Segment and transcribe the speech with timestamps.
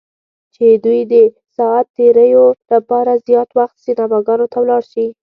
[0.55, 1.13] چې دوی د
[1.55, 5.07] ساعت تیریو لپاره زیات وخت سینماګانو ته ولاړ شي.